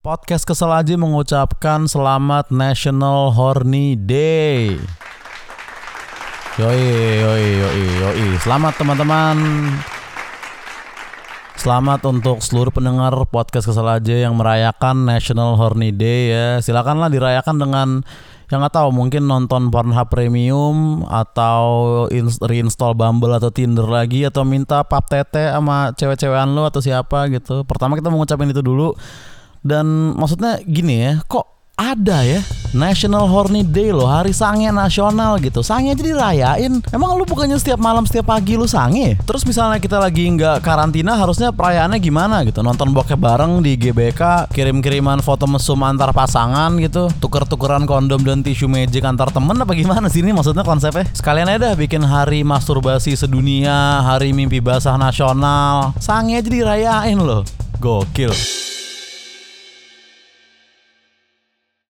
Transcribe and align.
Podcast 0.00 0.48
Kesel 0.48 0.72
aja 0.72 0.96
mengucapkan 0.96 1.84
selamat 1.84 2.48
National 2.48 3.36
Horny 3.36 4.00
Day. 4.00 4.80
Yoi, 6.56 6.84
yoi, 7.20 7.44
yoi, 7.60 7.84
yoi. 8.00 8.28
Selamat 8.40 8.80
teman-teman. 8.80 9.36
Selamat 11.52 12.00
untuk 12.08 12.40
seluruh 12.40 12.72
pendengar 12.72 13.12
podcast 13.28 13.68
Kesel 13.68 13.84
aja 13.84 14.24
yang 14.24 14.40
merayakan 14.40 15.04
National 15.04 15.60
Horny 15.60 15.92
Day 15.92 16.32
ya. 16.32 16.64
Silakanlah 16.64 17.12
dirayakan 17.12 17.60
dengan 17.60 17.88
yang 18.48 18.64
nggak 18.64 18.80
tahu 18.80 18.96
mungkin 18.96 19.28
nonton 19.28 19.68
Pornhub 19.68 20.08
Premium 20.08 21.04
atau 21.12 22.08
ins- 22.08 22.40
reinstall 22.40 22.96
Bumble 22.96 23.36
atau 23.36 23.52
Tinder 23.52 23.84
lagi 23.84 24.24
atau 24.24 24.48
minta 24.48 24.80
pap 24.80 25.12
tete 25.12 25.52
sama 25.52 25.92
cewek-cewekan 25.92 26.56
lo 26.56 26.64
atau 26.64 26.80
siapa 26.80 27.28
gitu. 27.28 27.68
Pertama 27.68 28.00
kita 28.00 28.08
mau 28.08 28.24
ngucapin 28.24 28.48
itu 28.48 28.64
dulu. 28.64 28.96
Dan 29.60 30.16
maksudnya 30.16 30.60
gini 30.64 31.04
ya, 31.04 31.12
kok 31.28 31.50
ada 31.80 32.20
ya 32.20 32.44
National 32.76 33.26
Horny 33.26 33.66
Day 33.66 33.90
loh, 33.90 34.06
hari 34.06 34.30
sange 34.30 34.68
nasional 34.70 35.40
gitu. 35.42 35.64
Sange 35.64 35.90
aja 35.90 35.98
dirayain. 36.04 36.78
Emang 36.94 37.18
lu 37.18 37.26
bukannya 37.26 37.58
setiap 37.58 37.82
malam 37.82 38.06
setiap 38.06 38.30
pagi 38.30 38.54
lu 38.54 38.68
sange? 38.68 39.18
Terus 39.26 39.42
misalnya 39.42 39.82
kita 39.82 39.98
lagi 39.98 40.22
nggak 40.22 40.62
karantina, 40.62 41.18
harusnya 41.18 41.50
perayaannya 41.50 41.98
gimana 41.98 42.46
gitu? 42.46 42.62
Nonton 42.62 42.94
bokep 42.94 43.18
bareng 43.18 43.58
di 43.64 43.74
GBK, 43.74 44.52
kirim-kiriman 44.54 45.18
foto 45.18 45.50
mesum 45.50 45.82
antar 45.82 46.14
pasangan 46.14 46.70
gitu, 46.78 47.10
tuker-tukeran 47.18 47.88
kondom 47.90 48.22
dan 48.22 48.46
tisu 48.46 48.70
magic 48.70 49.02
antar 49.02 49.34
temen 49.34 49.58
apa 49.58 49.74
gimana 49.74 50.06
sih 50.06 50.22
ini 50.22 50.30
maksudnya 50.30 50.62
konsepnya? 50.62 51.10
Sekalian 51.10 51.50
aja 51.50 51.72
dah 51.72 51.74
bikin 51.74 52.06
hari 52.06 52.46
masturbasi 52.46 53.18
sedunia, 53.18 54.04
hari 54.06 54.30
mimpi 54.30 54.62
basah 54.62 54.94
nasional. 54.94 55.90
Sange 55.98 56.38
aja 56.38 56.46
dirayain 56.46 57.18
loh. 57.18 57.42
Gokil. 57.82 58.30